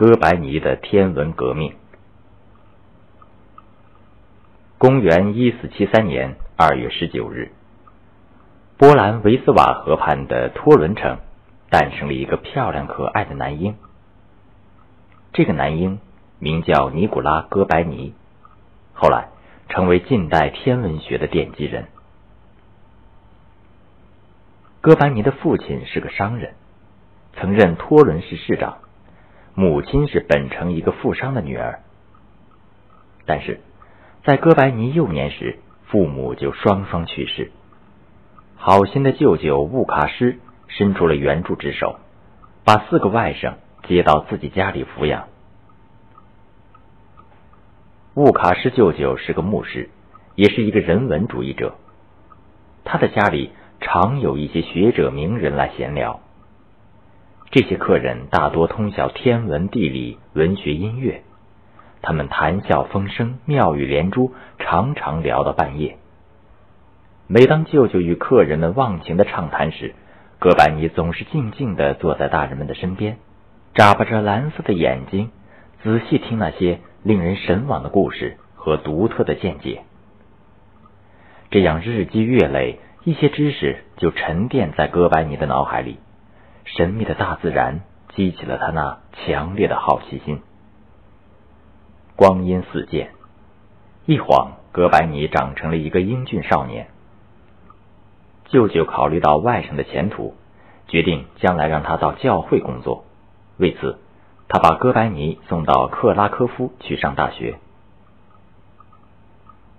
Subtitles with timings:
[0.00, 1.74] 哥白尼的天文革命。
[4.78, 7.52] 公元一四七三年二月十九日，
[8.78, 11.18] 波兰维斯瓦河畔的托伦城
[11.68, 13.76] 诞生了一个漂亮可爱的男婴。
[15.34, 16.00] 这个男婴
[16.38, 18.14] 名叫尼古拉·哥白尼，
[18.94, 19.28] 后来
[19.68, 21.88] 成为近代天文学的奠基人。
[24.80, 26.54] 哥白尼的父亲是个商人，
[27.34, 28.78] 曾任托伦市市长；
[29.54, 31.80] 母亲是本城一个富商的女儿。
[33.26, 33.60] 但是，
[34.24, 37.52] 在哥白尼幼年时，父母就双双去世。
[38.56, 41.98] 好心的舅舅乌卡什伸出了援助之手，
[42.64, 43.54] 把四个外甥
[43.86, 45.28] 接到自己家里抚养。
[48.14, 49.90] 乌卡什舅舅是个牧师，
[50.34, 51.76] 也是一个人文主义者。
[52.84, 53.50] 他的家里。
[53.82, 56.20] 常有一些学者名人来闲聊，
[57.52, 61.24] 这些客人大多通晓天文地理、文学音乐，
[62.00, 65.96] 他们谈笑风生，妙语连珠，常常聊到半夜。
[67.26, 69.96] 每当舅舅与客人们忘情的畅谈时，
[70.38, 73.18] 哥白尼总是静静的坐在大人们的身边，
[73.74, 75.32] 眨巴着蓝色的眼睛，
[75.82, 79.82] 仔细听那些令人神往的故事和独特的见解。
[81.50, 82.78] 这样日积月累。
[83.02, 85.96] 一些知识就沉淀在哥白尼的脑海里，
[86.76, 87.80] 神秘的大自然
[88.14, 90.40] 激起了他那强烈的好奇心。
[92.14, 93.10] 光阴似箭，
[94.06, 96.88] 一晃，哥白尼长成了一个英俊少年。
[98.46, 100.36] 舅舅考虑到外甥的前途，
[100.86, 103.04] 决定将来让他到教会工作。
[103.56, 103.98] 为此，
[104.48, 107.58] 他把哥白尼送到克拉科夫去上大学。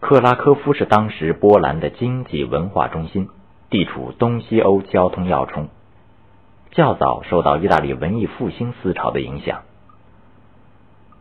[0.00, 3.28] 克拉科夫是当时波兰的经济文化中心，
[3.70, 5.68] 地处东西欧交通要冲，
[6.72, 9.62] 较早受到意大利文艺复兴思潮的影响。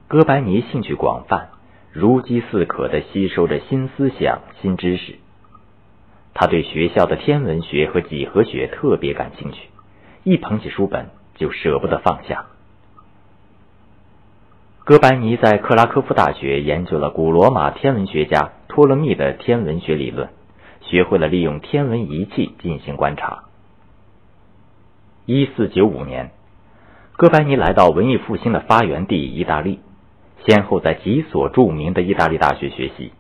[0.08, 1.50] 哥白尼兴趣广泛，
[1.92, 5.20] 如饥似渴的吸收着新思想、新知识。
[6.34, 9.70] 他对学校的天文学和几何学特别感兴趣，
[10.24, 12.46] 一捧起书本就舍不得放下。
[14.84, 18.54] 哥白尼在克拉科夫大学研究了古罗马天文学家。
[18.68, 20.30] 托勒密的天文学理论，
[20.80, 23.44] 学会了利用天文仪器进行观察。
[25.26, 26.32] 一四九五年，
[27.14, 29.80] 哥白尼来到文艺复兴的发源地意大利，
[30.46, 33.12] 先后在几所著名的意大利大学学习。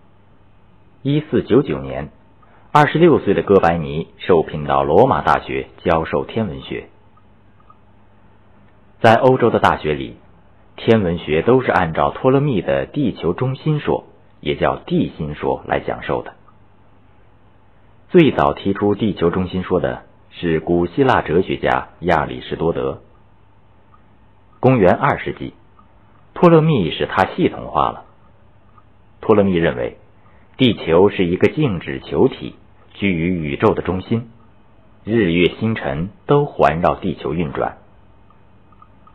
[1.02, 2.10] 一四九九年，
[2.72, 6.88] 二十六岁的哥白尼受聘到罗马大学教授天文学。
[9.00, 10.18] 在欧洲的大学里，
[10.76, 14.06] 天文学都是按照托勒密的地球中心说。
[14.44, 16.34] 也叫地心说来讲授的。
[18.10, 23.02] 最早提出地球中心说的是古希腊哲学家亚里士多德。
[24.60, 25.54] 公元二世纪，
[26.34, 28.06] 托勒密使他系统化了。
[29.20, 29.98] 托勒密认为，
[30.58, 32.56] 地球是一个静止球体，
[32.94, 34.30] 居于宇宙的中心，
[35.04, 37.78] 日月星辰都环绕地球运转。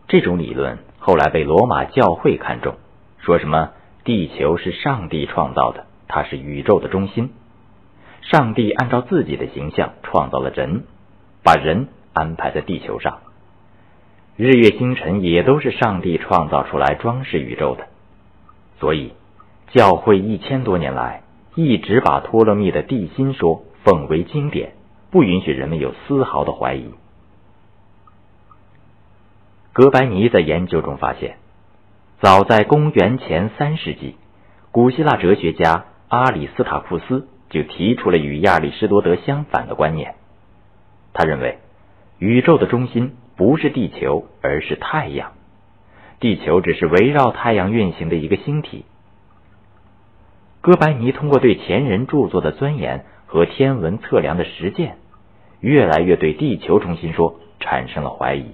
[0.08, 2.76] 这种理论后来被罗马教会看中，
[3.18, 3.70] 说什么？
[4.04, 7.32] 地球是上帝创造的，它是宇宙的中心。
[8.22, 10.84] 上帝按照自己的形象创造了人，
[11.46, 13.18] 把人安排在地球上。
[14.36, 17.86] 日月星辰也都是上帝创造出来装饰宇宙的。
[18.80, 19.12] 所以，
[19.68, 21.22] 教会一千多年来
[21.54, 24.72] 一直把托勒密的地心说奉为经典，
[25.12, 26.90] 不允许人们有丝毫的怀疑。
[29.72, 31.36] 哥白尼在研究中发现。
[32.18, 34.16] 早在公元前三世纪，
[34.72, 40.16] 古希腊哲学家阿里斯塔库斯就提出了与亚里士多德相反的观念。
[41.16, 41.58] 他认为，
[42.18, 45.32] 宇宙的中心不是地球，而是太阳，
[46.20, 48.84] 地球只是围绕太阳运行的一个星体。
[50.60, 54.98] 哥白尼通过对前人著作的钻研和天文测量的实践，
[55.60, 58.50] 越来越对地球中心说产生了怀疑。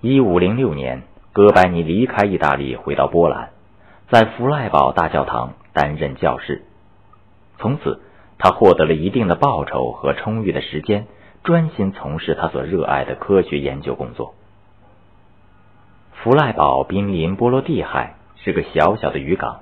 [0.00, 1.02] 一五零六年，
[1.32, 3.50] 哥白尼离开意大利，回到波兰，
[4.08, 6.62] 在弗赖堡大教堂担任教士。
[7.58, 8.00] 从此，
[8.38, 11.06] 他获得了一定的报酬和充裕的时间，
[11.42, 14.34] 专心从事他所热爱的科学研究工作。
[16.12, 19.60] 弗赖堡濒临波罗的海，是个小小的渔港。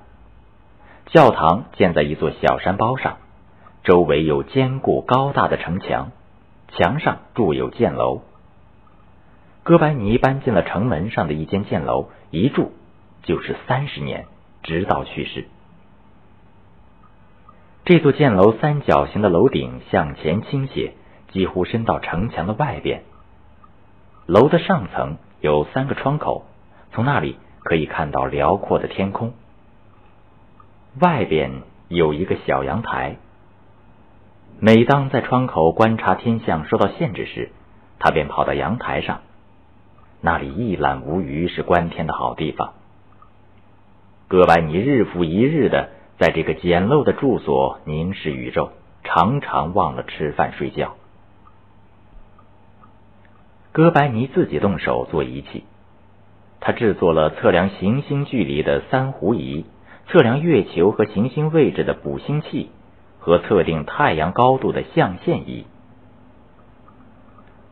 [1.07, 3.19] 教堂建在一座小山包上，
[3.85, 6.13] 周围有坚固高大的城墙，
[6.69, 8.23] 墙上筑有箭楼。
[9.65, 12.73] 哥白尼搬进了城门上的一间箭楼，一住
[13.25, 14.27] 就是三十年，
[14.63, 15.47] 直到去世。
[17.85, 20.93] 这座箭楼三角形的楼顶向前倾斜，
[21.33, 23.03] 几乎伸到城墙的外边。
[24.27, 26.45] 楼的上层有三个窗口，
[26.93, 29.35] 从那里可以看到辽阔的天空。
[31.01, 33.17] 外边有一个小阳台。
[34.61, 37.51] 每当在窗口观察天象受到限制时，
[37.99, 39.23] 他便跑到阳台上，
[40.21, 42.75] 那里一览无余，是观天的好地方。
[44.29, 45.91] 哥白尼日复一日的
[46.23, 48.71] 在这个简陋的住所凝视宇宙，
[49.03, 50.95] 常常忘了吃饭睡觉。
[53.73, 55.65] 哥白尼自己动手做仪器，
[56.61, 59.67] 他制作了测量行星距离的三弧仪，
[60.07, 62.71] 测量月球和行星位置的补星器，
[63.19, 65.67] 和测定太阳高度的象限仪。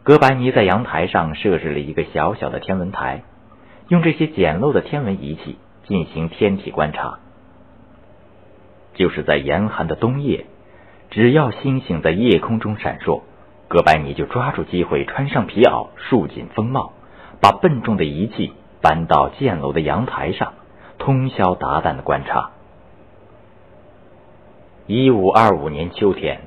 [0.03, 3.23] 哥白尼在阳台上设置了一个小小的天文台，
[3.87, 5.56] 用这些简陋的天文仪器
[5.87, 7.20] 进行天体观察。
[8.95, 10.47] 就是在严寒的冬夜，
[11.11, 13.23] 只要星星在夜空中闪烁。
[13.69, 16.93] 哥白尼就抓住机会，穿上皮袄，束紧风帽，
[17.41, 18.53] 把笨重的仪器
[18.83, 20.55] 搬到箭楼的阳台上，
[20.99, 22.51] 通宵达旦的观察。
[24.87, 26.41] 一五二五年秋天，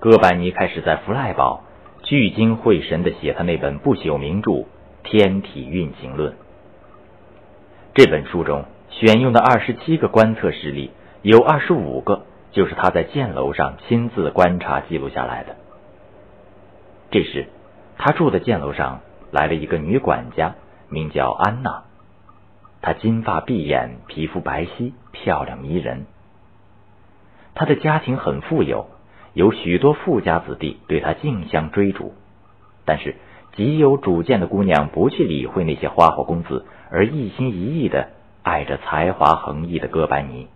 [0.00, 1.62] 哥白尼开始在弗赖堡
[2.02, 4.50] 聚精会神的写他那本不朽名著
[5.02, 6.32] 《天体运行论》。
[7.92, 10.90] 这本书中选用的二十七个观测实例，
[11.22, 15.54] 有二十五个就是他在箭楼上亲自观察记录下来的。
[17.12, 17.46] 这时，
[17.96, 20.56] 他住的箭楼上来了一个女管家，
[20.88, 21.84] 名叫安娜。
[22.80, 26.06] 她金发碧眼，皮肤白皙，漂亮迷人。
[27.54, 28.88] 她的家庭很富有，
[29.32, 32.14] 有许多富家子弟对她竞相追逐。
[32.84, 33.14] 但是，
[33.54, 38.08] 极有主见的姑娘不去理会那些花花公子，而一心一意的
[38.42, 40.48] 爱着才华横溢的哥白尼。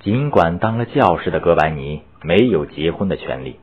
[0.00, 3.56] 尽管当了教师的哥白尼没有结婚的权利。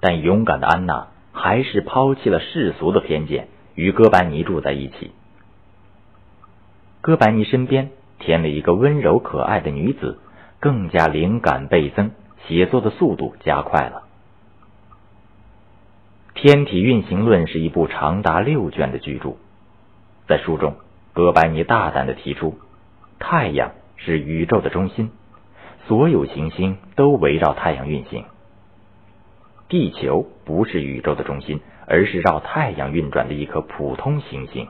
[0.00, 5.12] 但勇敢的安娜还是抛弃了世俗的偏见，与哥白尼住在一起。
[7.00, 10.18] 哥白尼身边添了一个温柔可爱的女子，
[10.60, 12.10] 更加灵感倍增，
[12.46, 14.02] 写作的速度加快了。
[16.40, 19.36] 《天体运行论》是一部长达六卷的巨著，
[20.28, 20.76] 在书中，
[21.14, 22.58] 哥白尼大胆的提出，
[23.18, 25.10] 太阳是宇宙的中心，
[25.86, 28.24] 所有行星都围绕太阳运行。
[29.68, 34.68] 地球不是宇宙的中心，而是绕太阳运转的一颗普通行星。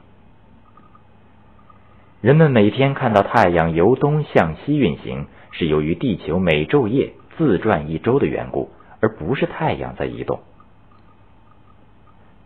[2.20, 8.70] 人们每天看到太阳由东向西运行，是由于地球每昼夜自转一周的缘故，
[9.00, 10.40] 而不是太阳在移动。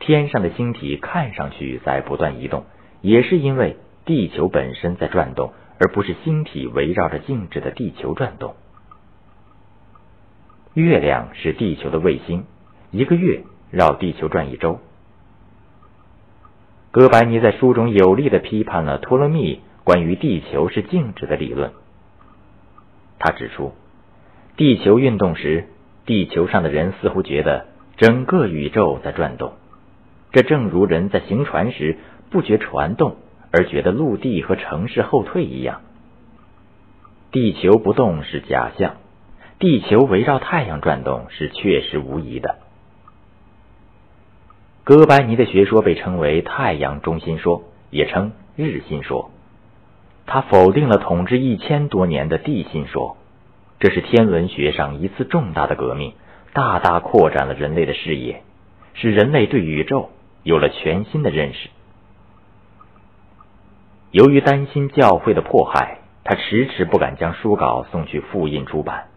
[0.01, 2.65] 天上的星体看上去在不断移动，
[3.03, 8.57] 也是因为地球本身在转动，而不是星体围绕着静止的地球转动。
[10.75, 12.45] 月亮是地球的卫星，
[12.91, 14.81] 一个月绕地球转一周。
[16.91, 21.73] 哥白尼在书中有力的批判了托勒密关于地球是静止的理论。
[23.19, 23.73] 他指出，
[24.57, 25.69] 地球运动时，
[26.07, 27.67] 地球上的人似乎觉得
[27.97, 29.55] 整个宇宙在转动，
[30.33, 31.99] 这正如人在行船时
[32.31, 33.17] 不觉船动，
[33.51, 35.81] 而觉得陆地和城市后退一样。
[37.31, 38.97] 地球不动是假象。
[39.59, 42.59] 地球围绕太阳转动是确实无疑的。
[44.85, 49.31] 哥白尼的学说被称为太阳中心说，也称日心说。
[50.27, 53.17] 他否定了统治一千多年的地心说，
[53.81, 56.13] 这是天文学上一次重大的革命，
[56.53, 58.43] 大大扩展了人类的视野，
[58.95, 60.11] 使人类对宇宙
[60.45, 61.69] 有了全新的认识。
[64.11, 69.09] 由于担心教会的迫害，他迟迟不敢将书稿送去复印出版。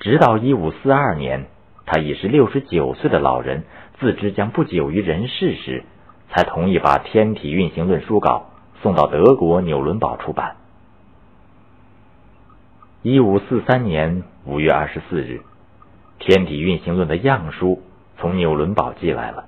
[0.00, 1.46] 直到一五四二年，
[1.84, 3.64] 他已是六十九岁的老人，
[4.00, 5.84] 自知将不久于人世时，
[6.30, 8.46] 才同意把《天体运行论》书稿
[8.80, 10.56] 送到德国纽伦堡出版。
[13.02, 15.42] 一五四三年五月二十四日，
[16.24, 17.82] 《天体运行论》的样书
[18.16, 19.44] 从纽伦堡寄来了。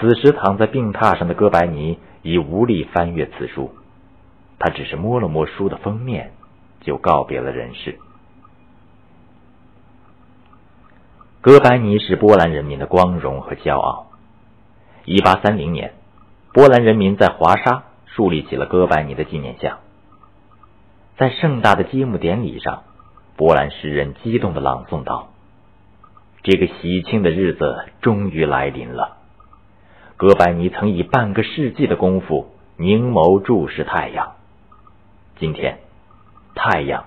[0.00, 3.74] 此时躺在病榻上的哥白尼已无力翻阅此书，
[4.58, 6.32] 他只是摸了摸书的封面，
[6.82, 7.98] 就告别了人世。
[11.40, 14.06] 哥白尼是波兰人民的光荣和骄傲。
[15.04, 15.94] 一八三零年，
[16.52, 19.78] 波兰人民在华沙树立起了哥白尼的纪念像。
[21.16, 22.84] 在盛大的揭幕典礼上，
[23.36, 25.30] 波兰诗人激动地朗诵道
[26.44, 29.17] ：“这个喜庆的日子终于来临了。
[30.18, 34.34] 哥白尼曾以半个世纪的功夫凝眸注视太阳，
[35.38, 35.78] 今天，
[36.54, 37.06] 太阳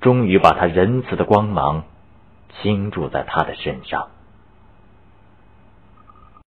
[0.00, 1.84] 终于把他仁慈的光芒。
[2.62, 4.10] 倾注在他的身上。